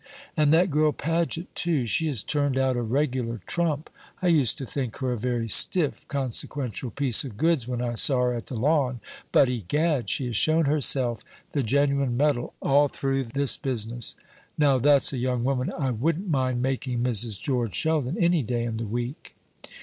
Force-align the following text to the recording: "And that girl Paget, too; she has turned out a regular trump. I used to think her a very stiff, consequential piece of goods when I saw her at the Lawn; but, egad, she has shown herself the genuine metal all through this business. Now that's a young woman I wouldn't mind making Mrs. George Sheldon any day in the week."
"And 0.35 0.51
that 0.51 0.71
girl 0.71 0.91
Paget, 0.93 1.53
too; 1.53 1.85
she 1.85 2.07
has 2.07 2.23
turned 2.23 2.57
out 2.57 2.75
a 2.75 2.81
regular 2.81 3.39
trump. 3.45 3.87
I 4.19 4.29
used 4.29 4.57
to 4.57 4.65
think 4.65 4.97
her 4.97 5.11
a 5.11 5.15
very 5.19 5.47
stiff, 5.47 6.07
consequential 6.07 6.89
piece 6.89 7.23
of 7.23 7.37
goods 7.37 7.67
when 7.67 7.83
I 7.83 7.93
saw 7.93 8.23
her 8.23 8.33
at 8.33 8.47
the 8.47 8.55
Lawn; 8.55 8.99
but, 9.31 9.47
egad, 9.47 10.09
she 10.09 10.25
has 10.25 10.35
shown 10.35 10.65
herself 10.65 11.23
the 11.51 11.61
genuine 11.61 12.17
metal 12.17 12.55
all 12.63 12.87
through 12.87 13.25
this 13.25 13.57
business. 13.57 14.15
Now 14.57 14.79
that's 14.79 15.13
a 15.13 15.17
young 15.19 15.43
woman 15.43 15.71
I 15.77 15.91
wouldn't 15.91 16.27
mind 16.27 16.63
making 16.63 17.03
Mrs. 17.03 17.39
George 17.39 17.75
Sheldon 17.75 18.17
any 18.17 18.41
day 18.41 18.63
in 18.63 18.77
the 18.77 18.87
week." 18.87 19.35